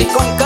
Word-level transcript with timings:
Capricornio. 0.00 0.39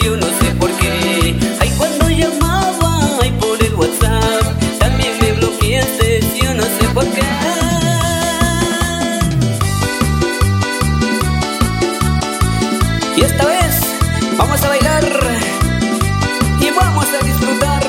Yo 0.00 0.16
no 0.16 0.26
sé 0.26 0.54
por 0.58 0.70
qué. 0.78 1.34
Ay, 1.60 1.70
cuando 1.76 2.08
llamaba, 2.08 3.18
ay, 3.22 3.30
por 3.40 3.62
el 3.62 3.74
WhatsApp, 3.74 4.44
también 4.78 5.12
me 5.20 5.32
bloqueaste, 5.32 6.20
yo 6.40 6.54
no 6.54 6.62
sé 6.62 6.88
por 6.94 7.04
qué. 7.04 7.22
Y 13.16 13.20
esta 13.22 13.46
vez 13.46 13.80
vamos 14.36 14.62
a 14.62 14.68
bailar 14.68 15.04
y 16.60 16.70
vamos 16.70 17.06
a 17.06 17.24
disfrutar. 17.24 17.82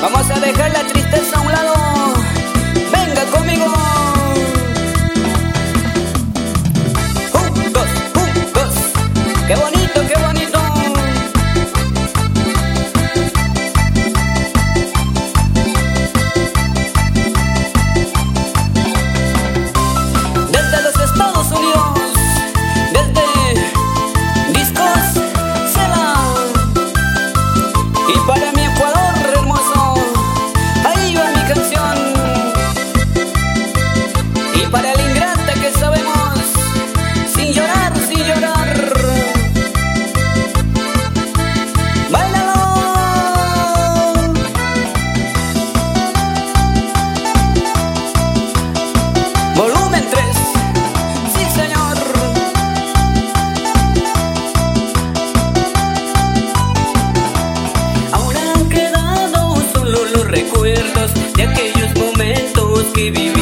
Vamos 0.00 0.30
a 0.30 0.40
dejar 0.40 0.72
la 0.72 0.86
tristeza 0.86 1.38
a 1.38 1.40
un 1.40 1.52
lado. 1.52 1.95
give 62.96 63.35